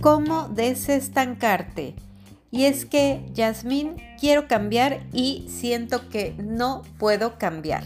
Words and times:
¿Cómo 0.00 0.48
desestancarte? 0.48 1.94
Y 2.50 2.66
es 2.66 2.84
que, 2.84 3.24
Yasmín, 3.32 3.96
quiero 4.20 4.46
cambiar 4.46 5.00
y 5.12 5.46
siento 5.48 6.08
que 6.10 6.34
no 6.38 6.82
puedo 6.98 7.38
cambiar. 7.38 7.82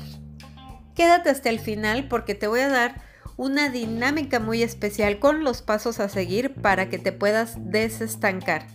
Quédate 0.95 1.31
hasta 1.31 1.49
el 1.49 1.61
final 1.61 2.09
porque 2.09 2.35
te 2.35 2.49
voy 2.49 2.61
a 2.61 2.69
dar 2.69 3.01
una 3.37 3.71
dinámica 3.71 4.41
muy 4.41 4.65
especial 4.65 5.21
con 5.21 5.45
los 5.45 5.63
pasos 5.63 6.01
a 6.01 6.09
seguir 6.09 6.55
para 6.55 6.91
que 6.91 6.99
te 6.99 7.13
puedas 7.13 7.55
desestancar. 7.71 8.67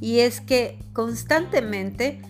Y 0.00 0.20
es 0.20 0.40
que 0.40 0.78
constantemente 0.92 2.22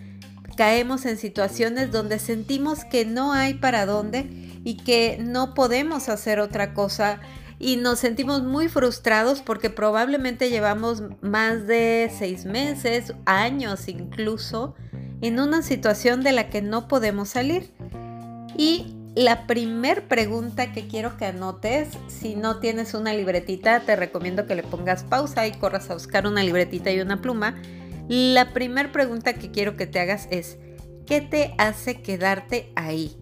caemos 0.56 1.04
en 1.04 1.18
situaciones 1.18 1.92
donde 1.92 2.18
sentimos 2.18 2.84
que 2.86 3.04
no 3.04 3.34
hay 3.34 3.54
para 3.54 3.84
dónde 3.84 4.45
y 4.66 4.78
que 4.78 5.16
no 5.20 5.54
podemos 5.54 6.08
hacer 6.08 6.40
otra 6.40 6.74
cosa 6.74 7.20
y 7.60 7.76
nos 7.76 8.00
sentimos 8.00 8.42
muy 8.42 8.66
frustrados 8.66 9.40
porque 9.40 9.70
probablemente 9.70 10.50
llevamos 10.50 11.04
más 11.20 11.68
de 11.68 12.10
seis 12.18 12.46
meses, 12.46 13.14
años 13.26 13.86
incluso, 13.86 14.74
en 15.20 15.38
una 15.38 15.62
situación 15.62 16.24
de 16.24 16.32
la 16.32 16.50
que 16.50 16.62
no 16.62 16.88
podemos 16.88 17.28
salir. 17.28 17.70
Y 18.58 18.96
la 19.14 19.46
primer 19.46 20.08
pregunta 20.08 20.72
que 20.72 20.88
quiero 20.88 21.16
que 21.16 21.26
anotes, 21.26 21.90
si 22.08 22.34
no 22.34 22.58
tienes 22.58 22.92
una 22.92 23.14
libretita, 23.14 23.78
te 23.78 23.94
recomiendo 23.94 24.48
que 24.48 24.56
le 24.56 24.64
pongas 24.64 25.04
pausa 25.04 25.46
y 25.46 25.52
corras 25.52 25.88
a 25.90 25.94
buscar 25.94 26.26
una 26.26 26.42
libretita 26.42 26.90
y 26.90 26.98
una 26.98 27.22
pluma. 27.22 27.54
La 28.08 28.52
primera 28.52 28.90
pregunta 28.90 29.34
que 29.34 29.52
quiero 29.52 29.76
que 29.76 29.86
te 29.86 30.00
hagas 30.00 30.26
es, 30.32 30.58
¿qué 31.06 31.20
te 31.20 31.54
hace 31.56 32.02
quedarte 32.02 32.72
ahí? 32.74 33.16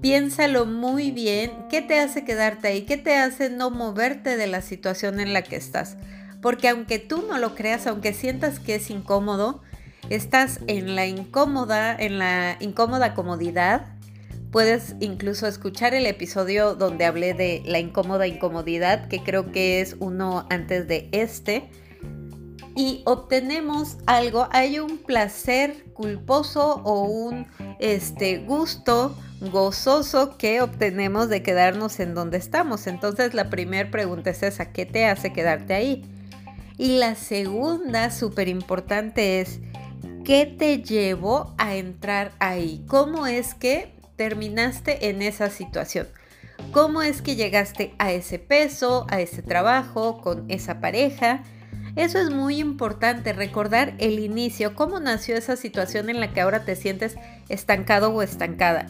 Piénsalo 0.00 0.66
muy 0.66 1.10
bien, 1.10 1.52
¿qué 1.68 1.82
te 1.82 1.98
hace 1.98 2.24
quedarte 2.24 2.68
ahí? 2.68 2.82
¿Qué 2.82 2.96
te 2.96 3.16
hace 3.16 3.50
no 3.50 3.70
moverte 3.70 4.36
de 4.36 4.46
la 4.46 4.62
situación 4.62 5.20
en 5.20 5.32
la 5.32 5.42
que 5.42 5.56
estás? 5.56 5.96
Porque 6.40 6.68
aunque 6.68 6.98
tú 6.98 7.24
no 7.28 7.38
lo 7.38 7.54
creas, 7.54 7.86
aunque 7.86 8.14
sientas 8.14 8.58
que 8.58 8.76
es 8.76 8.90
incómodo, 8.90 9.62
estás 10.08 10.60
en 10.66 10.96
la 10.96 11.06
incómoda, 11.06 11.94
en 11.94 12.18
la 12.18 12.56
incómoda 12.60 13.14
comodidad 13.14 14.00
Puedes 14.50 14.96
incluso 14.98 15.46
escuchar 15.46 15.94
el 15.94 16.06
episodio 16.06 16.74
donde 16.74 17.04
hablé 17.04 17.34
de 17.34 17.62
la 17.66 17.78
incómoda 17.78 18.26
incomodidad, 18.26 19.06
que 19.06 19.22
creo 19.22 19.52
que 19.52 19.80
es 19.80 19.94
uno 20.00 20.44
antes 20.50 20.88
de 20.88 21.08
este. 21.12 21.70
Y 22.74 23.02
obtenemos 23.04 23.98
algo, 24.06 24.48
hay 24.50 24.80
un 24.80 24.98
placer 24.98 25.84
culposo 25.92 26.82
o 26.82 27.04
un 27.04 27.46
este, 27.78 28.38
gusto 28.38 29.16
gozoso 29.40 30.36
que 30.36 30.60
obtenemos 30.60 31.28
de 31.28 31.42
quedarnos 31.42 32.00
en 32.00 32.14
donde 32.14 32.38
estamos. 32.38 32.86
Entonces 32.86 33.34
la 33.34 33.50
primera 33.50 33.90
pregunta 33.90 34.30
es 34.30 34.42
esa, 34.42 34.72
¿qué 34.72 34.86
te 34.86 35.06
hace 35.06 35.32
quedarte 35.32 35.74
ahí? 35.74 36.04
Y 36.76 36.98
la 36.98 37.14
segunda, 37.14 38.10
súper 38.10 38.48
importante, 38.48 39.40
es, 39.40 39.60
¿qué 40.24 40.46
te 40.46 40.82
llevó 40.82 41.54
a 41.58 41.74
entrar 41.74 42.32
ahí? 42.38 42.84
¿Cómo 42.86 43.26
es 43.26 43.54
que 43.54 43.92
terminaste 44.20 45.08
en 45.08 45.22
esa 45.22 45.48
situación. 45.48 46.06
¿Cómo 46.72 47.00
es 47.00 47.22
que 47.22 47.36
llegaste 47.36 47.94
a 47.98 48.12
ese 48.12 48.38
peso, 48.38 49.06
a 49.08 49.18
ese 49.18 49.40
trabajo, 49.40 50.20
con 50.20 50.44
esa 50.50 50.78
pareja? 50.78 51.42
Eso 51.96 52.18
es 52.18 52.28
muy 52.28 52.58
importante, 52.58 53.32
recordar 53.32 53.94
el 53.96 54.18
inicio, 54.18 54.74
cómo 54.74 55.00
nació 55.00 55.38
esa 55.38 55.56
situación 55.56 56.10
en 56.10 56.20
la 56.20 56.34
que 56.34 56.42
ahora 56.42 56.66
te 56.66 56.76
sientes 56.76 57.16
estancado 57.48 58.10
o 58.10 58.20
estancada. 58.20 58.84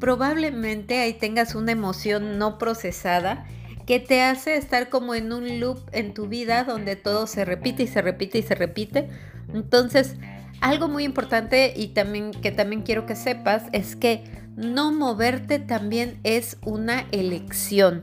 Probablemente 0.00 0.98
ahí 0.98 1.12
tengas 1.12 1.54
una 1.54 1.72
emoción 1.72 2.38
no 2.38 2.58
procesada 2.58 3.46
que 3.86 4.00
te 4.00 4.22
hace 4.22 4.56
estar 4.56 4.88
como 4.88 5.14
en 5.14 5.32
un 5.32 5.60
loop 5.60 5.78
en 5.92 6.14
tu 6.14 6.26
vida 6.26 6.64
donde 6.64 6.96
todo 6.96 7.26
se 7.26 7.44
repite 7.44 7.82
y 7.82 7.86
se 7.86 8.00
repite 8.00 8.38
y 8.38 8.42
se 8.42 8.54
repite. 8.54 9.10
Entonces, 9.52 10.16
algo 10.60 10.88
muy 10.88 11.04
importante 11.04 11.74
y 11.76 11.88
también 11.88 12.30
que 12.30 12.50
también 12.50 12.82
quiero 12.82 13.04
que 13.04 13.16
sepas 13.16 13.64
es 13.72 13.96
que 13.96 14.24
no 14.56 14.92
moverte 14.92 15.58
también 15.58 16.18
es 16.22 16.56
una 16.64 17.06
elección. 17.12 18.02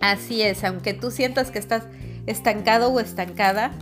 Así 0.00 0.42
es, 0.42 0.64
aunque 0.64 0.94
tú 0.94 1.10
sientas 1.10 1.50
que 1.50 1.58
estás 1.58 1.84
estancado 2.26 2.92
o 2.92 2.98
estancada 2.98 3.72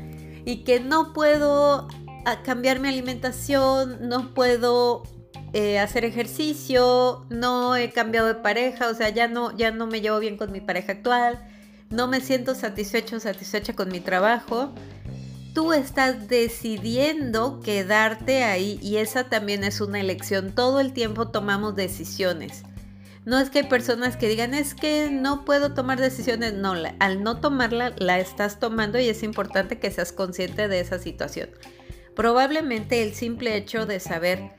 y 0.45 0.65
que 0.65 0.81
no 0.81 1.13
puedo 1.13 1.89
ah, 2.27 2.43
cambiar 2.45 2.81
mi 2.81 2.89
alimentación, 2.89 4.09
no 4.09 4.35
puedo 4.35 5.03
eh, 5.53 5.79
hacer 5.79 6.05
ejercicio, 6.05 7.27
no 7.31 7.77
he 7.77 7.91
cambiado 7.91 8.29
de 8.29 8.37
pareja, 8.37 8.89
o 8.89 8.95
sea, 8.95 9.09
ya 9.09 9.29
no, 9.29 9.57
ya 9.57 9.71
no 9.71 9.87
me 9.87 10.01
llevo 10.01 10.19
bien 10.19 10.37
con 10.37 10.53
mi 10.53 10.61
pareja 10.61 10.93
actual, 10.93 11.45
no 11.91 12.07
me 12.07 12.21
siento 12.21 12.55
satisfecho 12.55 13.17
o 13.17 13.21
satisfecha 13.21 13.75
con 13.75 13.89
mi 13.89 14.01
trabajo 14.01 14.73
tú 15.53 15.73
estás 15.73 16.29
decidiendo 16.29 17.61
quedarte 17.61 18.45
ahí 18.45 18.79
y 18.83 18.97
esa 18.97 19.25
también 19.25 19.65
es 19.65 19.81
una 19.81 20.01
elección. 20.01 20.53
Todo 20.55 20.81
el 20.81 20.93
tiempo 20.93 21.29
tomamos 21.29 21.77
decisiones. 21.77 22.63
No 23.25 23.39
es 23.39 23.51
que 23.51 23.61
hay 23.61 23.69
personas 23.69 24.17
que 24.17 24.29
digan, 24.29 24.55
es 24.55 24.75
que 24.75 25.11
no 25.11 25.45
puedo 25.45 25.75
tomar 25.75 26.01
decisiones. 26.01 26.55
No, 26.55 26.75
al 26.99 27.23
no 27.23 27.39
tomarla, 27.39 27.93
la 27.99 28.19
estás 28.19 28.59
tomando 28.59 28.99
y 28.99 29.09
es 29.09 29.23
importante 29.23 29.79
que 29.79 29.91
seas 29.91 30.13
consciente 30.13 30.69
de 30.69 30.81
esa 30.81 30.99
situación. 30.99 31.51
Probablemente 32.17 33.03
el 33.03 33.15
simple 33.15 33.57
hecho 33.57 33.87
de 33.87 34.01
saber 34.01 34.53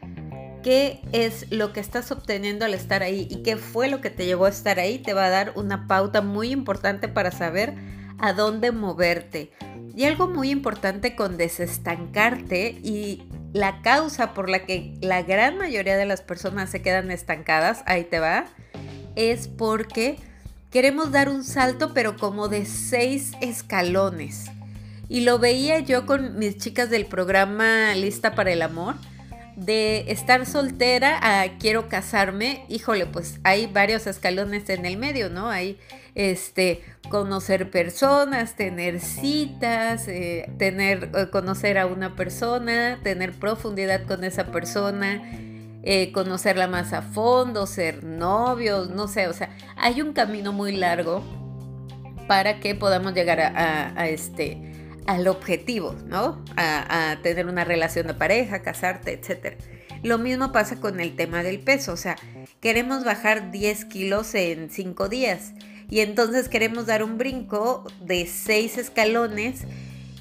qué 0.63 1.01
es 1.11 1.51
lo 1.51 1.73
que 1.73 1.79
estás 1.79 2.11
obteniendo 2.11 2.65
al 2.65 2.73
estar 2.73 3.03
ahí 3.03 3.27
y 3.29 3.43
qué 3.43 3.57
fue 3.57 3.87
lo 3.87 4.01
que 4.01 4.09
te 4.09 4.25
llevó 4.25 4.45
a 4.45 4.49
estar 4.49 4.79
ahí 4.79 4.99
te 4.99 5.13
va 5.13 5.25
a 5.25 5.29
dar 5.29 5.53
una 5.55 5.87
pauta 5.87 6.21
muy 6.21 6.51
importante 6.51 7.07
para 7.07 7.31
saber 7.31 7.73
a 8.19 8.33
dónde 8.33 8.71
moverte. 8.71 9.51
Y 9.95 10.05
algo 10.05 10.27
muy 10.27 10.51
importante 10.51 11.15
con 11.15 11.37
desestancarte 11.37 12.79
y 12.83 13.23
la 13.51 13.81
causa 13.81 14.33
por 14.33 14.49
la 14.49 14.65
que 14.65 14.93
la 15.01 15.23
gran 15.23 15.57
mayoría 15.57 15.97
de 15.97 16.05
las 16.05 16.21
personas 16.21 16.69
se 16.69 16.81
quedan 16.81 17.11
estancadas, 17.11 17.83
ahí 17.85 18.05
te 18.05 18.19
va, 18.19 18.45
es 19.15 19.47
porque 19.47 20.17
queremos 20.69 21.11
dar 21.11 21.27
un 21.27 21.43
salto 21.43 21.93
pero 21.93 22.15
como 22.15 22.47
de 22.47 22.65
seis 22.65 23.33
escalones. 23.41 24.45
Y 25.09 25.21
lo 25.21 25.39
veía 25.39 25.79
yo 25.79 26.05
con 26.05 26.39
mis 26.39 26.57
chicas 26.57 26.89
del 26.89 27.05
programa 27.05 27.93
Lista 27.95 28.33
para 28.33 28.53
el 28.53 28.61
Amor 28.61 28.95
de 29.55 30.11
estar 30.11 30.45
soltera 30.45 31.19
a 31.21 31.57
quiero 31.57 31.89
casarme, 31.89 32.65
híjole, 32.69 33.05
pues 33.05 33.39
hay 33.43 33.67
varios 33.67 34.07
escalones 34.07 34.69
en 34.69 34.85
el 34.85 34.97
medio, 34.97 35.29
¿no? 35.29 35.49
Hay 35.49 35.77
este 36.15 36.83
conocer 37.09 37.69
personas, 37.69 38.55
tener 38.55 38.99
citas, 38.99 40.07
eh, 40.07 40.49
tener 40.57 41.11
eh, 41.15 41.29
conocer 41.29 41.77
a 41.77 41.85
una 41.85 42.15
persona, 42.15 42.99
tener 43.03 43.33
profundidad 43.33 44.05
con 44.05 44.23
esa 44.23 44.45
persona, 44.45 45.21
eh, 45.83 46.11
conocerla 46.13 46.67
más 46.67 46.93
a 46.93 47.01
fondo, 47.01 47.67
ser 47.67 48.03
novios, 48.03 48.89
no 48.89 49.07
sé, 49.07 49.27
o 49.27 49.33
sea, 49.33 49.55
hay 49.75 50.01
un 50.01 50.13
camino 50.13 50.53
muy 50.53 50.73
largo 50.75 51.23
para 52.27 52.59
que 52.59 52.75
podamos 52.75 53.13
llegar 53.13 53.39
a 53.41 54.07
este 54.07 54.70
al 55.07 55.27
objetivo, 55.27 55.95
¿no? 56.07 56.43
A, 56.55 57.17
tener 57.23 57.47
una 57.47 57.63
relación 57.63 58.07
de 58.07 58.13
pareja, 58.13 58.61
casarte, 58.61 59.13
etc. 59.13 59.57
Lo 60.03 60.17
mismo 60.17 60.51
pasa 60.51 60.79
con 60.79 60.99
el 60.99 61.15
tema 61.15 61.43
del 61.43 61.59
peso, 61.59 61.93
o 61.93 61.97
sea, 61.97 62.15
queremos 62.59 63.03
bajar 63.03 63.51
10 63.51 63.85
kilos 63.85 64.33
en 64.35 64.69
5 64.69 65.09
días 65.09 65.53
y 65.89 65.99
entonces 65.99 66.49
queremos 66.49 66.85
dar 66.85 67.03
un 67.03 67.17
brinco 67.17 67.85
de 68.01 68.25
6 68.25 68.77
escalones 68.77 69.61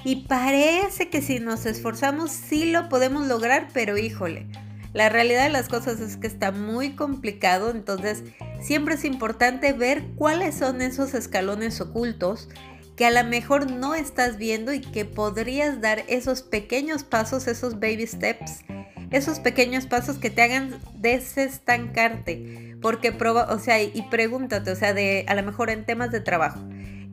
y 0.03 0.27
parece 0.27 1.09
que 1.09 1.21
si 1.21 1.39
nos 1.39 1.65
esforzamos 1.65 2.31
sí 2.31 2.65
lo 2.65 2.89
podemos 2.89 3.27
lograr, 3.27 3.67
pero 3.73 3.97
híjole, 3.97 4.47
la 4.93 5.09
realidad 5.09 5.43
de 5.43 5.49
las 5.51 5.69
cosas 5.69 6.01
es 6.01 6.17
que 6.17 6.27
está 6.27 6.51
muy 6.51 6.95
complicado, 6.95 7.71
entonces 7.71 8.23
siempre 8.59 8.95
es 8.95 9.05
importante 9.05 9.71
ver 9.73 10.03
cuáles 10.15 10.55
son 10.55 10.81
esos 10.81 11.13
escalones 11.13 11.79
ocultos 11.79 12.49
que 12.95 13.05
a 13.05 13.11
lo 13.11 13.23
mejor 13.27 13.71
no 13.71 13.95
estás 13.95 14.37
viendo 14.37 14.73
y 14.73 14.81
que 14.81 15.05
podrías 15.05 15.81
dar 15.81 16.03
esos 16.07 16.41
pequeños 16.41 17.03
pasos, 17.03 17.47
esos 17.47 17.79
baby 17.79 18.05
steps, 18.05 18.63
esos 19.11 19.39
pequeños 19.39 19.85
pasos 19.85 20.17
que 20.17 20.29
te 20.29 20.41
hagan 20.41 20.79
desestancarte. 20.95 22.77
Porque, 22.81 23.15
o 23.19 23.59
sea, 23.59 23.81
y 23.81 24.05
pregúntate, 24.09 24.71
o 24.71 24.75
sea, 24.75 24.93
de 24.93 25.25
a 25.27 25.35
lo 25.35 25.43
mejor 25.43 25.69
en 25.69 25.85
temas 25.85 26.11
de 26.11 26.19
trabajo. 26.19 26.59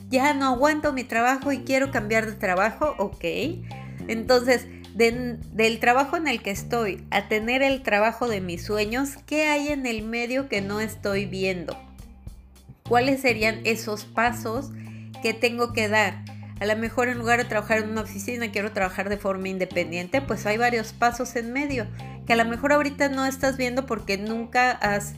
Ya 0.08 0.32
no 0.32 0.46
aguanto 0.46 0.92
mi 0.92 1.04
trabajo 1.04 1.52
y 1.52 1.58
quiero 1.58 1.90
cambiar 1.90 2.26
de 2.26 2.32
trabajo, 2.32 2.94
ok. 2.98 3.24
Entonces, 4.08 4.66
del 4.94 5.78
trabajo 5.80 6.16
en 6.16 6.26
el 6.26 6.42
que 6.42 6.50
estoy 6.50 7.06
a 7.10 7.28
tener 7.28 7.62
el 7.62 7.82
trabajo 7.82 8.26
de 8.26 8.40
mis 8.40 8.64
sueños, 8.64 9.10
¿qué 9.26 9.44
hay 9.44 9.68
en 9.68 9.86
el 9.86 10.02
medio 10.02 10.48
que 10.48 10.60
no 10.60 10.80
estoy 10.80 11.26
viendo? 11.26 11.78
¿Cuáles 12.88 13.20
serían 13.20 13.60
esos 13.64 14.04
pasos 14.04 14.70
¿Qué 15.22 15.34
tengo 15.34 15.72
que 15.72 15.88
dar? 15.88 16.24
A 16.60 16.66
lo 16.66 16.76
mejor 16.76 17.08
en 17.08 17.18
lugar 17.18 17.38
de 17.38 17.44
trabajar 17.44 17.78
en 17.78 17.90
una 17.90 18.02
oficina 18.02 18.50
quiero 18.50 18.72
trabajar 18.72 19.08
de 19.08 19.16
forma 19.16 19.48
independiente, 19.48 20.20
pues 20.20 20.44
hay 20.46 20.56
varios 20.56 20.92
pasos 20.92 21.36
en 21.36 21.52
medio 21.52 21.86
que 22.26 22.32
a 22.32 22.36
lo 22.36 22.44
mejor 22.44 22.72
ahorita 22.72 23.08
no 23.08 23.24
estás 23.24 23.56
viendo 23.56 23.86
porque 23.86 24.18
nunca 24.18 24.72
has 24.72 25.14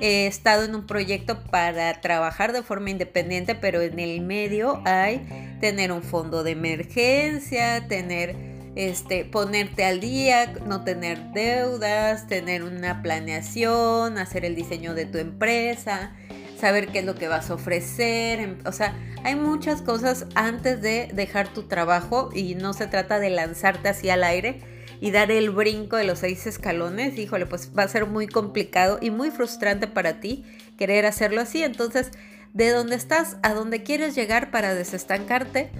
he 0.00 0.26
estado 0.26 0.64
en 0.64 0.74
un 0.74 0.86
proyecto 0.86 1.44
para 1.44 2.00
trabajar 2.00 2.52
de 2.52 2.62
forma 2.62 2.90
independiente, 2.90 3.54
pero 3.54 3.82
en 3.82 3.98
el 3.98 4.20
medio 4.22 4.82
hay 4.84 5.56
tener 5.60 5.92
un 5.92 6.02
fondo 6.02 6.42
de 6.42 6.52
emergencia, 6.52 7.86
tener 7.86 8.34
este, 8.76 9.24
ponerte 9.24 9.84
al 9.84 10.00
día, 10.00 10.54
no 10.66 10.84
tener 10.84 11.32
deudas, 11.32 12.26
tener 12.26 12.62
una 12.62 13.02
planeación, 13.02 14.16
hacer 14.16 14.44
el 14.44 14.56
diseño 14.56 14.94
de 14.94 15.04
tu 15.04 15.18
empresa, 15.18 16.12
saber 16.60 16.88
qué 16.88 17.00
es 17.00 17.04
lo 17.04 17.14
que 17.14 17.28
vas 17.28 17.50
a 17.50 17.54
ofrecer, 17.54 18.40
em, 18.40 18.58
o 18.64 18.72
sea, 18.72 18.94
hay 19.24 19.34
muchas 19.34 19.82
cosas 19.82 20.26
antes 20.34 20.80
de 20.80 21.10
dejar 21.12 21.52
tu 21.52 21.64
trabajo 21.64 22.30
y 22.34 22.54
no 22.54 22.72
se 22.72 22.86
trata 22.86 23.18
de 23.18 23.30
lanzarte 23.30 23.88
así 23.88 24.10
al 24.10 24.22
aire 24.22 24.60
y 25.00 25.10
dar 25.10 25.30
el 25.30 25.50
brinco 25.50 25.96
de 25.96 26.04
los 26.04 26.20
seis 26.20 26.46
escalones, 26.46 27.18
híjole, 27.18 27.46
pues 27.46 27.72
va 27.76 27.84
a 27.84 27.88
ser 27.88 28.06
muy 28.06 28.26
complicado 28.26 28.98
y 29.00 29.10
muy 29.10 29.30
frustrante 29.30 29.86
para 29.86 30.20
ti 30.20 30.44
querer 30.76 31.06
hacerlo 31.06 31.40
así. 31.40 31.62
Entonces, 31.62 32.10
de 32.52 32.70
dónde 32.70 32.96
estás 32.96 33.38
a 33.42 33.54
dónde 33.54 33.82
quieres 33.82 34.14
llegar 34.14 34.50
para 34.50 34.74
desestancarte, 34.74 35.70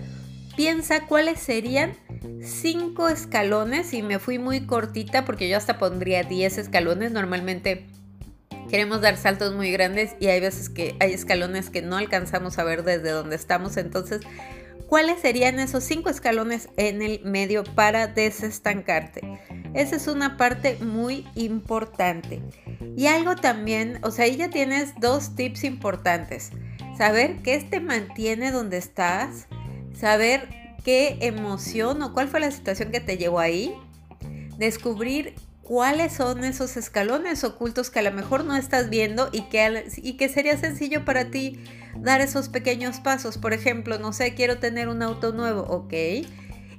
piensa 0.56 1.06
cuáles 1.06 1.40
serían 1.40 1.94
cinco 2.42 3.08
escalones 3.08 3.92
y 3.92 4.02
me 4.02 4.18
fui 4.18 4.38
muy 4.38 4.66
cortita 4.66 5.24
porque 5.24 5.48
yo 5.48 5.56
hasta 5.56 5.78
pondría 5.78 6.22
10 6.22 6.58
escalones. 6.58 7.12
Normalmente 7.12 7.86
queremos 8.70 9.00
dar 9.00 9.16
saltos 9.16 9.54
muy 9.54 9.70
grandes 9.72 10.14
y 10.20 10.28
hay 10.28 10.40
veces 10.40 10.70
que 10.70 10.94
hay 11.00 11.12
escalones 11.12 11.70
que 11.70 11.82
no 11.82 11.96
alcanzamos 11.96 12.58
a 12.58 12.64
ver 12.64 12.84
desde 12.84 13.10
donde 13.10 13.36
estamos. 13.36 13.76
Entonces, 13.76 14.22
¿Cuáles 14.90 15.20
serían 15.20 15.60
esos 15.60 15.84
cinco 15.84 16.10
escalones 16.10 16.68
en 16.76 17.00
el 17.00 17.20
medio 17.22 17.62
para 17.62 18.08
desestancarte? 18.08 19.20
Esa 19.72 19.94
es 19.94 20.08
una 20.08 20.36
parte 20.36 20.78
muy 20.80 21.28
importante. 21.36 22.42
Y 22.96 23.06
algo 23.06 23.36
también, 23.36 24.00
o 24.02 24.10
sea, 24.10 24.24
ahí 24.24 24.34
ya 24.34 24.50
tienes 24.50 24.94
dos 24.98 25.36
tips 25.36 25.62
importantes. 25.62 26.50
Saber 26.98 27.36
qué 27.44 27.60
te 27.60 27.78
mantiene 27.78 28.50
donde 28.50 28.78
estás, 28.78 29.46
saber 29.94 30.48
qué 30.84 31.18
emoción 31.20 32.02
o 32.02 32.12
cuál 32.12 32.26
fue 32.26 32.40
la 32.40 32.50
situación 32.50 32.90
que 32.90 32.98
te 32.98 33.16
llevó 33.16 33.38
ahí, 33.38 33.72
descubrir 34.58 35.36
cuáles 35.70 36.14
son 36.14 36.42
esos 36.42 36.76
escalones 36.76 37.44
ocultos 37.44 37.90
que 37.90 38.00
a 38.00 38.02
lo 38.02 38.10
mejor 38.10 38.44
no 38.44 38.56
estás 38.56 38.90
viendo 38.90 39.28
y 39.30 39.42
que, 39.42 39.84
y 39.98 40.16
que 40.16 40.28
sería 40.28 40.58
sencillo 40.58 41.04
para 41.04 41.30
ti 41.30 41.62
dar 41.94 42.20
esos 42.20 42.48
pequeños 42.48 42.98
pasos. 42.98 43.38
Por 43.38 43.52
ejemplo, 43.52 43.96
no 44.00 44.12
sé, 44.12 44.34
quiero 44.34 44.58
tener 44.58 44.88
un 44.88 45.00
auto 45.00 45.30
nuevo, 45.30 45.60
ok. 45.60 46.26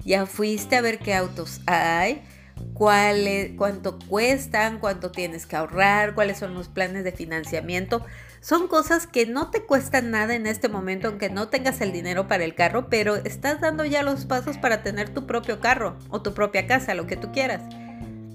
Ya 0.04 0.26
fuiste 0.26 0.76
a 0.76 0.82
ver 0.82 1.00
qué 1.00 1.14
autos 1.14 1.62
hay, 1.68 2.22
cuál, 2.74 3.54
cuánto 3.56 3.98
cuestan, 4.10 4.80
cuánto 4.80 5.10
tienes 5.10 5.46
que 5.46 5.56
ahorrar, 5.56 6.14
cuáles 6.14 6.40
son 6.40 6.54
los 6.54 6.68
planes 6.68 7.06
de 7.06 7.14
financiamiento. 7.14 8.06
Son 8.42 8.68
cosas 8.68 9.08
que 9.08 9.26
no 9.26 9.52
te 9.52 9.62
cuestan 9.62 10.12
nada 10.12 10.36
en 10.36 10.46
este 10.46 10.68
momento, 10.68 11.08
aunque 11.08 11.30
no 11.30 11.48
tengas 11.48 11.80
el 11.80 11.94
dinero 11.94 12.28
para 12.28 12.44
el 12.44 12.56
carro, 12.56 12.90
pero 12.90 13.16
estás 13.16 13.62
dando 13.62 13.86
ya 13.86 14.04
los 14.04 14.26
pasos 14.26 14.58
para 14.58 14.84
tener 14.84 15.14
tu 15.14 15.26
propio 15.26 15.62
carro 15.62 15.98
o 16.10 16.22
tu 16.22 16.34
propia 16.34 16.68
casa, 16.68 16.94
lo 16.94 17.08
que 17.08 17.16
tú 17.16 17.32
quieras. 17.32 17.62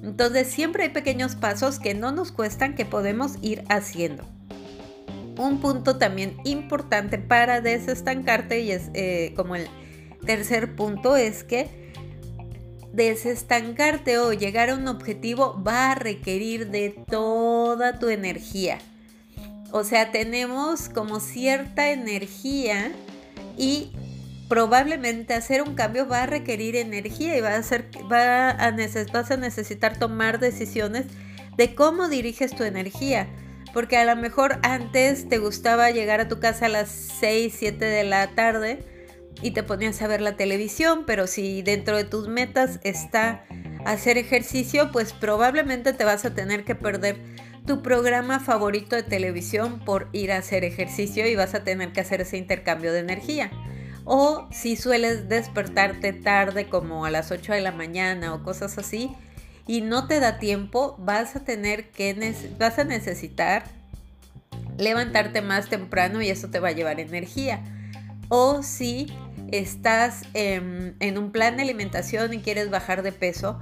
Entonces 0.06 0.47
siempre 0.47 0.85
hay 0.85 0.91
pequeños 0.91 1.35
pasos 1.35 1.81
que 1.81 1.93
no 1.93 2.12
nos 2.12 2.31
cuestan 2.31 2.76
que 2.76 2.85
podemos 2.85 3.32
ir 3.43 3.64
haciendo. 3.69 4.25
Un 5.37 5.58
punto 5.61 5.99
también 5.99 6.37
importante 6.44 7.19
para 7.19 7.61
desestancarte 7.61 8.61
y 8.61 8.70
es 8.70 8.88
eh, 8.94 9.32
como 9.35 9.56
el 9.56 9.67
tercer 10.25 10.76
punto 10.76 11.17
es 11.17 11.43
que 11.43 11.93
desestancarte 12.93 14.19
o 14.19 14.32
llegar 14.32 14.70
a 14.70 14.76
un 14.76 14.87
objetivo 14.87 15.61
va 15.67 15.91
a 15.91 15.94
requerir 15.97 16.70
de 16.70 16.91
toda 17.11 17.99
tu 17.99 18.09
energía. 18.09 18.79
O 19.73 19.82
sea, 19.82 20.12
tenemos 20.12 20.88
como 20.88 21.19
cierta 21.19 21.91
energía 21.91 22.93
y 23.59 23.91
probablemente 24.48 25.34
hacer 25.34 25.62
un 25.62 25.75
cambio 25.75 26.06
va 26.08 26.22
a 26.22 26.26
requerir 26.26 26.76
energía 26.76 27.37
y 27.37 27.40
va 27.40 27.56
a 27.56 27.62
ser, 27.62 27.88
va 28.10 28.50
a 28.50 28.70
vas 29.12 29.31
a 29.31 29.37
necesitar 29.37 29.98
tomar 29.98 30.38
decisiones 30.38 31.06
de 31.56 31.75
cómo 31.75 32.08
diriges 32.08 32.54
tu 32.54 32.64
energía. 32.64 33.28
Porque 33.72 33.96
a 33.96 34.04
lo 34.04 34.16
mejor 34.16 34.58
antes 34.62 35.28
te 35.28 35.38
gustaba 35.38 35.90
llegar 35.90 36.20
a 36.20 36.28
tu 36.28 36.40
casa 36.40 36.66
a 36.66 36.70
las 36.70 36.88
6, 36.88 37.54
7 37.58 37.84
de 37.84 38.04
la 38.04 38.28
tarde 38.28 38.84
y 39.43 39.50
te 39.50 39.62
ponías 39.62 40.00
a 40.00 40.06
ver 40.06 40.22
la 40.22 40.37
televisión, 40.37 41.04
pero 41.06 41.26
si 41.26 41.62
dentro 41.62 41.96
de 41.96 42.04
tus 42.04 42.28
metas 42.28 42.81
está 42.84 43.44
hacer 43.84 44.16
ejercicio, 44.16 44.90
pues 44.92 45.12
probablemente 45.12 45.92
te 45.92 46.04
vas 46.04 46.25
a 46.25 46.34
tener 46.34 46.64
que 46.64 46.75
perder 46.75 47.16
tu 47.66 47.82
programa 47.82 48.40
favorito 48.40 48.96
de 48.96 49.02
televisión 49.02 49.81
por 49.84 50.08
ir 50.12 50.32
a 50.32 50.38
hacer 50.38 50.64
ejercicio 50.64 51.26
y 51.26 51.34
vas 51.34 51.54
a 51.54 51.64
tener 51.64 51.92
que 51.92 52.00
hacer 52.00 52.20
ese 52.20 52.38
intercambio 52.38 52.92
de 52.92 53.00
energía. 53.00 53.50
O 54.08 54.47
si 54.53 54.76
sueles 54.76 55.29
despertarte 55.29 56.12
tarde 56.12 56.69
como 56.69 57.05
a 57.05 57.11
las 57.11 57.32
8 57.32 57.53
de 57.53 57.61
la 57.61 57.73
mañana 57.73 58.35
o 58.35 58.44
cosas 58.44 58.79
así 58.79 59.11
y 59.67 59.81
no 59.81 60.06
te 60.06 60.20
da 60.20 60.38
tiempo, 60.38 60.94
vas 60.99 61.35
a 61.35 61.44
tener 61.44 61.91
que 61.91 62.14
vas 62.56 62.79
a 62.79 62.85
necesitar 62.85 63.64
levantarte 64.79 65.43
más 65.43 65.69
temprano 65.69 66.23
y 66.23 66.31
eso 66.31 66.49
te 66.49 66.61
va 66.61 66.69
a 66.69 66.73
llevar 66.73 67.00
energía. 67.00 67.64
O 68.29 68.62
si 68.62 69.12
estás 69.50 70.23
en, 70.35 70.94
en 71.00 71.19
un 71.19 71.32
plan 71.32 71.56
de 71.56 71.64
alimentación 71.64 72.32
y 72.32 72.38
quieres 72.38 72.70
bajar 72.70 73.02
de 73.02 73.11
peso, 73.11 73.61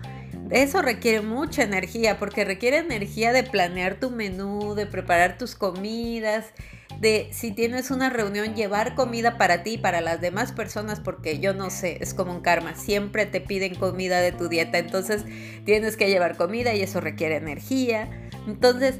eso 0.50 0.82
requiere 0.82 1.22
mucha 1.22 1.62
energía 1.62 2.18
porque 2.18 2.44
requiere 2.44 2.78
energía 2.78 3.32
de 3.32 3.44
planear 3.44 3.94
tu 3.94 4.10
menú, 4.10 4.74
de 4.74 4.84
preparar 4.84 5.38
tus 5.38 5.54
comidas, 5.54 6.52
de 7.00 7.28
si 7.32 7.52
tienes 7.52 7.90
una 7.90 8.10
reunión 8.10 8.54
llevar 8.54 8.94
comida 8.94 9.36
para 9.38 9.62
ti 9.62 9.72
y 9.72 9.78
para 9.78 10.00
las 10.00 10.20
demás 10.20 10.52
personas 10.52 11.00
porque 11.00 11.38
yo 11.38 11.54
no 11.54 11.70
sé, 11.70 11.98
es 12.00 12.14
como 12.14 12.32
un 12.32 12.40
karma, 12.40 12.74
siempre 12.74 13.26
te 13.26 13.40
piden 13.40 13.74
comida 13.74 14.20
de 14.20 14.32
tu 14.32 14.48
dieta, 14.48 14.78
entonces 14.78 15.24
tienes 15.64 15.96
que 15.96 16.08
llevar 16.08 16.36
comida 16.36 16.74
y 16.74 16.82
eso 16.82 17.00
requiere 17.00 17.36
energía. 17.36 18.08
Entonces, 18.46 18.96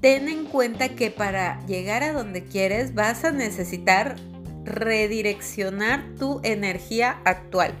ten 0.00 0.28
en 0.28 0.44
cuenta 0.44 0.90
que 0.90 1.10
para 1.10 1.64
llegar 1.66 2.02
a 2.02 2.12
donde 2.12 2.44
quieres 2.44 2.94
vas 2.94 3.24
a 3.24 3.32
necesitar 3.32 4.16
redireccionar 4.64 6.04
tu 6.18 6.40
energía 6.44 7.18
actual 7.24 7.74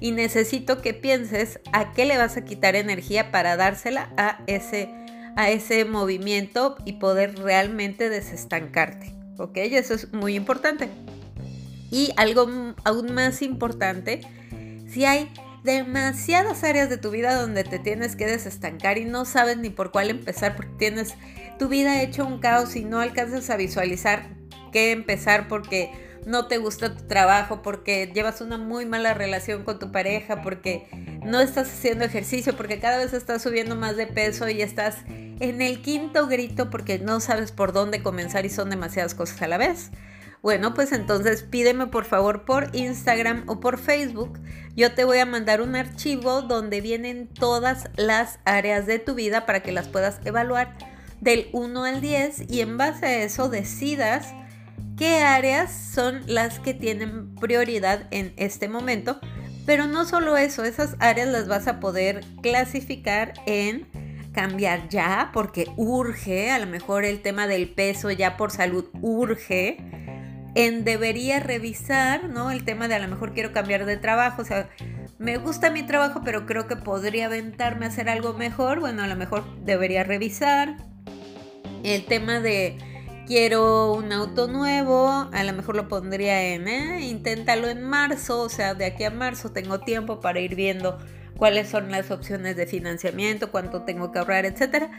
y 0.00 0.12
necesito 0.12 0.82
que 0.82 0.92
pienses 0.92 1.60
a 1.72 1.92
qué 1.92 2.04
le 2.04 2.18
vas 2.18 2.36
a 2.36 2.44
quitar 2.44 2.76
energía 2.76 3.30
para 3.30 3.56
dársela 3.56 4.10
a 4.16 4.40
ese, 4.46 4.90
a 5.36 5.50
ese 5.50 5.84
movimiento 5.84 6.76
y 6.84 6.94
poder 6.94 7.38
realmente 7.38 8.08
desestancarte. 8.08 9.12
¿Ok? 9.38 9.56
Eso 9.56 9.94
es 9.94 10.12
muy 10.12 10.36
importante. 10.36 10.88
Y 11.90 12.12
algo 12.16 12.74
aún 12.84 13.14
más 13.14 13.42
importante, 13.42 14.20
si 14.88 15.04
hay 15.04 15.30
demasiadas 15.64 16.62
áreas 16.62 16.90
de 16.90 16.98
tu 16.98 17.10
vida 17.10 17.34
donde 17.40 17.64
te 17.64 17.78
tienes 17.78 18.16
que 18.16 18.26
desestancar 18.26 18.98
y 18.98 19.06
no 19.06 19.24
sabes 19.24 19.56
ni 19.56 19.70
por 19.70 19.90
cuál 19.90 20.10
empezar 20.10 20.56
porque 20.56 20.74
tienes 20.78 21.14
tu 21.58 21.68
vida 21.68 22.02
hecho 22.02 22.26
un 22.26 22.38
caos 22.38 22.76
y 22.76 22.84
no 22.84 23.00
alcanzas 23.00 23.48
a 23.48 23.56
visualizar 23.56 24.36
qué 24.72 24.92
empezar 24.92 25.48
porque 25.48 25.90
no 26.26 26.46
te 26.46 26.58
gusta 26.58 26.94
tu 26.94 27.06
trabajo, 27.06 27.62
porque 27.62 28.10
llevas 28.14 28.40
una 28.40 28.58
muy 28.58 28.86
mala 28.86 29.14
relación 29.14 29.64
con 29.64 29.78
tu 29.78 29.92
pareja, 29.92 30.42
porque 30.42 30.86
no 31.24 31.40
estás 31.40 31.68
haciendo 31.68 32.04
ejercicio, 32.04 32.56
porque 32.56 32.80
cada 32.80 32.98
vez 32.98 33.12
estás 33.12 33.42
subiendo 33.42 33.76
más 33.76 33.96
de 33.96 34.06
peso 34.06 34.48
y 34.48 34.62
estás 34.62 34.96
en 35.08 35.62
el 35.62 35.82
quinto 35.82 36.26
grito 36.26 36.70
porque 36.70 36.98
no 36.98 37.20
sabes 37.20 37.52
por 37.52 37.72
dónde 37.72 38.02
comenzar 38.02 38.46
y 38.46 38.50
son 38.50 38.70
demasiadas 38.70 39.14
cosas 39.14 39.40
a 39.42 39.48
la 39.48 39.58
vez. 39.58 39.90
Bueno, 40.42 40.74
pues 40.74 40.92
entonces 40.92 41.42
pídeme 41.42 41.86
por 41.86 42.04
favor 42.04 42.44
por 42.44 42.68
Instagram 42.76 43.44
o 43.46 43.60
por 43.60 43.78
Facebook. 43.78 44.38
Yo 44.76 44.94
te 44.94 45.04
voy 45.04 45.18
a 45.18 45.24
mandar 45.24 45.62
un 45.62 45.74
archivo 45.74 46.42
donde 46.42 46.82
vienen 46.82 47.28
todas 47.28 47.88
las 47.96 48.40
áreas 48.44 48.84
de 48.86 48.98
tu 48.98 49.14
vida 49.14 49.46
para 49.46 49.62
que 49.62 49.72
las 49.72 49.88
puedas 49.88 50.20
evaluar 50.26 50.76
del 51.22 51.48
1 51.52 51.84
al 51.84 52.02
10 52.02 52.50
y 52.50 52.60
en 52.60 52.76
base 52.76 53.06
a 53.06 53.22
eso 53.22 53.48
decidas 53.48 54.34
qué 54.98 55.20
áreas 55.20 55.72
son 55.72 56.22
las 56.26 56.60
que 56.60 56.74
tienen 56.74 57.34
prioridad 57.36 58.06
en 58.10 58.34
este 58.36 58.68
momento. 58.68 59.18
Pero 59.66 59.86
no 59.86 60.04
solo 60.04 60.36
eso, 60.36 60.64
esas 60.64 60.96
áreas 60.98 61.28
las 61.28 61.48
vas 61.48 61.66
a 61.68 61.80
poder 61.80 62.22
clasificar 62.42 63.32
en 63.46 63.86
cambiar 64.32 64.88
ya 64.88 65.30
porque 65.32 65.68
urge, 65.76 66.50
a 66.50 66.58
lo 66.58 66.66
mejor 66.66 67.04
el 67.04 67.22
tema 67.22 67.46
del 67.46 67.68
peso 67.68 68.10
ya 68.10 68.36
por 68.36 68.50
salud 68.50 68.86
urge, 69.00 69.78
en 70.54 70.84
debería 70.84 71.40
revisar, 71.40 72.28
¿no? 72.28 72.50
El 72.50 72.64
tema 72.64 72.88
de 72.88 72.94
a 72.94 72.98
lo 72.98 73.08
mejor 73.08 73.32
quiero 73.32 73.52
cambiar 73.52 73.86
de 73.86 73.96
trabajo, 73.96 74.42
o 74.42 74.44
sea, 74.44 74.68
me 75.18 75.38
gusta 75.38 75.70
mi 75.70 75.82
trabajo, 75.82 76.22
pero 76.24 76.46
creo 76.46 76.66
que 76.66 76.76
podría 76.76 77.26
aventarme 77.26 77.86
a 77.86 77.88
hacer 77.88 78.08
algo 78.08 78.34
mejor, 78.34 78.80
bueno, 78.80 79.02
a 79.02 79.06
lo 79.06 79.16
mejor 79.16 79.44
debería 79.64 80.04
revisar. 80.04 80.76
El 81.82 82.04
tema 82.06 82.40
de 82.40 82.78
quiero 83.26 83.92
un 83.92 84.12
auto 84.12 84.46
nuevo, 84.48 85.28
a 85.32 85.44
lo 85.44 85.52
mejor 85.52 85.76
lo 85.76 85.88
pondría 85.88 86.54
en, 86.54 86.68
eh, 86.68 87.06
inténtalo 87.06 87.68
en 87.68 87.82
marzo, 87.82 88.40
o 88.42 88.48
sea, 88.48 88.74
de 88.74 88.84
aquí 88.84 89.04
a 89.04 89.10
marzo 89.10 89.50
tengo 89.50 89.80
tiempo 89.80 90.20
para 90.20 90.40
ir 90.40 90.54
viendo 90.54 90.98
cuáles 91.36 91.68
son 91.68 91.90
las 91.90 92.10
opciones 92.10 92.56
de 92.56 92.66
financiamiento, 92.66 93.50
cuánto 93.50 93.82
tengo 93.82 94.12
que 94.12 94.18
ahorrar, 94.18 94.44
etcétera. 94.46 94.90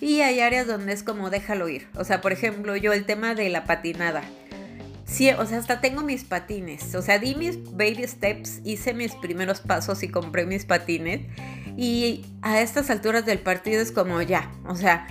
y 0.00 0.20
hay 0.20 0.40
áreas 0.40 0.66
donde 0.66 0.92
es 0.92 1.04
como 1.04 1.30
déjalo 1.30 1.68
ir. 1.68 1.86
O 1.94 2.02
sea, 2.02 2.20
por 2.20 2.32
ejemplo, 2.32 2.74
yo 2.74 2.92
el 2.92 3.04
tema 3.04 3.36
de 3.36 3.48
la 3.50 3.64
patinada. 3.64 4.22
Sí, 5.04 5.30
o 5.30 5.46
sea, 5.46 5.58
hasta 5.58 5.80
tengo 5.80 6.02
mis 6.02 6.24
patines. 6.24 6.94
O 6.96 7.02
sea, 7.02 7.18
di 7.18 7.36
mis 7.36 7.62
baby 7.72 8.04
steps, 8.08 8.60
hice 8.64 8.94
mis 8.94 9.14
primeros 9.14 9.60
pasos 9.60 10.02
y 10.02 10.08
compré 10.08 10.44
mis 10.44 10.64
patines. 10.64 11.20
Y 11.76 12.24
a 12.42 12.60
estas 12.60 12.90
alturas 12.90 13.24
del 13.24 13.38
partido 13.38 13.80
es 13.80 13.92
como 13.92 14.20
ya, 14.22 14.50
o 14.66 14.74
sea, 14.74 15.06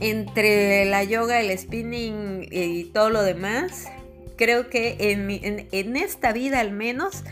entre 0.00 0.84
la 0.86 1.04
yoga, 1.04 1.40
el 1.40 1.56
spinning 1.56 2.46
y 2.50 2.84
todo 2.84 3.10
lo 3.10 3.22
demás, 3.22 3.86
creo 4.36 4.68
que 4.68 4.96
en, 5.00 5.96
esta 5.96 6.32
vida 6.32 6.60
al 6.60 6.72
menos 6.72 7.22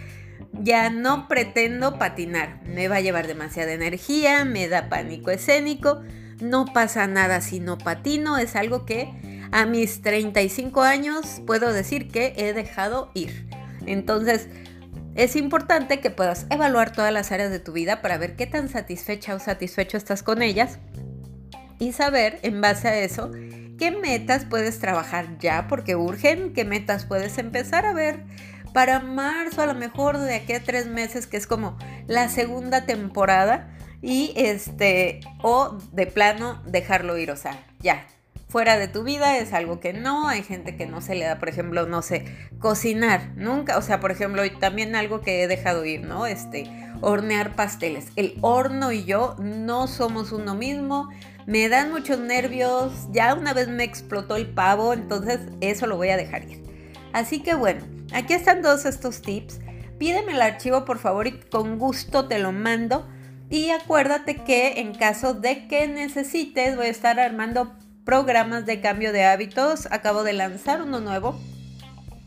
ya 0.53 0.91
no 0.91 1.29
pretendo 1.29 1.99
patinar. 1.99 2.61
Me 2.65 2.89
va 2.89 2.97
a 2.97 3.01
llevar 3.01 3.27
demasiada 3.27 3.73
energía, 3.73 4.45
me 4.45 4.69
da 4.69 4.89
pánico 4.89 5.31
escénico. 5.31 6.03
No 6.41 6.67
pasa 6.67 7.07
nada 7.07 7.41
si 7.41 7.61
no 7.61 7.79
patino. 7.79 8.39
Es 8.39 8.57
algo 8.57 8.85
que 8.85 9.11
a 9.51 9.67
mis 9.67 10.03
35 10.03 10.83
años 10.83 11.41
puedo 11.47 11.73
decir 11.73 12.09
que 12.11 12.35
he 12.37 12.53
dejado 12.53 13.11
ir. 13.15 13.47
Entonces, 13.87 14.49
es 15.15 15.37
importante 15.37 16.01
que 16.01 16.11
puedas 16.11 16.47
evaluar 16.51 16.93
todas 16.93 17.13
las 17.13 17.33
áreas 17.33 17.51
de 17.51 17.59
tu 17.59 17.73
vida 17.73 18.01
para 18.01 18.19
ver 18.19 18.37
qué 18.37 18.47
tan 18.47 18.69
satisfecha 18.69 19.35
o 19.35 19.39
satisfecho 19.39 19.97
estás 19.97 20.23
con 20.23 20.43
ellas 20.43 20.79
y 21.83 21.93
saber 21.93 22.39
en 22.43 22.61
base 22.61 22.87
a 22.87 22.99
eso 23.01 23.33
qué 23.77 23.91
metas 23.91 24.45
puedes 24.45 24.79
trabajar 24.79 25.37
ya 25.41 25.67
porque 25.67 25.97
urgen, 25.97 26.53
qué 26.53 26.65
metas 26.65 27.07
puedes 27.07 27.39
empezar 27.39 27.87
a 27.87 27.93
ver 27.93 28.23
para 28.73 29.01
marzo, 29.01 29.63
a 29.63 29.67
lo 29.67 29.75
mejor 29.75 30.17
de 30.19 30.37
aquí 30.37 30.53
a 30.53 30.63
tres 30.63 30.87
meses, 30.87 31.27
que 31.27 31.37
es 31.37 31.49
como 31.49 31.77
la 32.07 32.29
segunda 32.29 32.87
temporada, 32.87 33.77
y 34.01 34.33
este, 34.37 35.21
o 35.43 35.77
de 35.93 36.07
plano 36.07 36.63
dejarlo 36.67 37.19
ir, 37.19 37.33
o 37.33 37.37
sea, 37.37 37.67
ya, 37.81 38.07
fuera 38.49 38.79
de 38.79 38.87
tu 38.87 39.03
vida 39.03 39.39
es 39.39 39.53
algo 39.53 39.81
que 39.81 39.93
no, 39.93 40.29
hay 40.29 40.43
gente 40.43 40.77
que 40.77 40.87
no 40.87 41.01
se 41.01 41.17
le 41.17 41.25
da, 41.25 41.39
por 41.39 41.49
ejemplo, 41.49 41.87
no 41.87 42.03
sé, 42.03 42.25
cocinar, 42.61 43.33
nunca, 43.35 43.77
o 43.77 43.83
sea, 43.83 43.99
por 43.99 44.13
ejemplo, 44.13 44.43
también 44.61 44.95
algo 44.95 45.21
que 45.21 45.43
he 45.43 45.49
dejado 45.49 45.85
ir, 45.85 46.03
¿no? 46.03 46.27
Este, 46.27 46.71
hornear 47.03 47.55
pasteles. 47.55 48.07
El 48.17 48.39
horno 48.41 48.93
y 48.93 49.05
yo 49.05 49.37
no 49.39 49.87
somos 49.87 50.33
uno 50.33 50.55
mismo, 50.55 51.11
me 51.47 51.69
dan 51.69 51.91
muchos 51.91 52.19
nervios, 52.19 52.93
ya 53.11 53.35
una 53.35 53.53
vez 53.53 53.69
me 53.69 53.85
explotó 53.85 54.37
el 54.37 54.47
pavo, 54.47 54.93
entonces 54.93 55.41
eso 55.61 55.87
lo 55.87 55.97
voy 55.97 56.09
a 56.11 56.17
dejar 56.17 56.45
ir. 56.49 56.63
Así 57.13 57.41
que 57.41 57.55
bueno, 57.55 57.83
Aquí 58.13 58.35
están 58.35 58.61
todos 58.61 58.85
estos 58.85 59.23
tips. 59.23 59.61
Pídeme 59.99 60.33
el 60.33 60.43
archivo 60.43 60.85
por 60.85 60.99
favor 60.99 61.27
y 61.27 61.33
con 61.33 61.79
gusto 61.79 62.29
te 62.29 62.39
lo 62.39 62.53
mando. 62.53 63.09
Y 63.49 63.71
acuérdate 63.71 64.37
que 64.37 64.81
en 64.81 64.95
caso 64.95 65.35
de 65.35 65.67
que 65.67 65.89
necesites 65.89 66.77
voy 66.77 66.87
a 66.87 66.91
estar 66.91 67.19
armando 67.19 67.73
programas 68.05 68.67
de 68.67 68.81
cambio 68.81 69.13
de 69.13 69.25
hábitos. 69.25 69.89
Acabo 69.91 70.25
de 70.25 70.35
lanzar 70.35 70.83
uno 70.83 71.01
nuevo. 71.01 71.41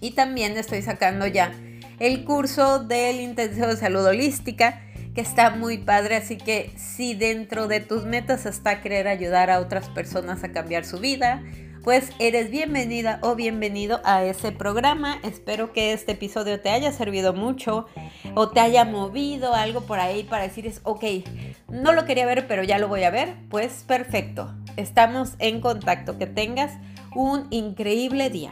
Y 0.01 0.11
también 0.11 0.57
estoy 0.57 0.81
sacando 0.81 1.27
ya 1.27 1.51
el 1.99 2.25
curso 2.25 2.79
del 2.79 3.19
intensivo 3.19 3.67
de 3.67 3.77
salud 3.77 4.05
holística 4.05 4.81
que 5.15 5.21
está 5.21 5.49
muy 5.51 5.77
padre, 5.77 6.17
así 6.17 6.35
que 6.35 6.71
si 6.75 7.13
dentro 7.13 7.67
de 7.67 7.79
tus 7.79 8.05
metas 8.05 8.45
está 8.45 8.81
querer 8.81 9.07
ayudar 9.07 9.49
a 9.49 9.61
otras 9.61 9.87
personas 9.87 10.43
a 10.43 10.51
cambiar 10.51 10.83
su 10.83 10.99
vida, 10.99 11.41
pues 11.85 12.09
eres 12.19 12.51
bienvenida 12.51 13.19
o 13.21 13.35
bienvenido 13.35 14.01
a 14.03 14.25
ese 14.25 14.51
programa. 14.51 15.19
Espero 15.23 15.71
que 15.71 15.93
este 15.93 16.13
episodio 16.13 16.59
te 16.59 16.69
haya 16.69 16.91
servido 16.91 17.31
mucho 17.31 17.85
o 18.33 18.49
te 18.49 18.59
haya 18.59 18.83
movido 18.83 19.53
algo 19.53 19.81
por 19.81 19.99
ahí 19.99 20.23
para 20.23 20.43
decir, 20.43 20.69
ok, 20.83 21.03
no 21.69 21.93
lo 21.93 22.05
quería 22.05 22.25
ver, 22.25 22.45
pero 22.47 22.63
ya 22.63 22.77
lo 22.77 22.89
voy 22.89 23.03
a 23.03 23.11
ver. 23.11 23.35
Pues 23.49 23.85
perfecto, 23.87 24.53
estamos 24.75 25.35
en 25.39 25.61
contacto. 25.61 26.17
Que 26.17 26.25
tengas 26.25 26.73
un 27.13 27.47
increíble 27.51 28.29
día. 28.29 28.51